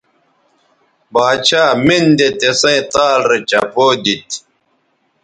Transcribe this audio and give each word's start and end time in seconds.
باڇھا 1.13 1.63
مِن 1.85 2.05
دے 2.17 2.27
تِسیئں 2.39 2.81
تال 2.93 3.21
رے 3.29 3.39
چپو 3.49 3.87
دیتھ 4.03 4.33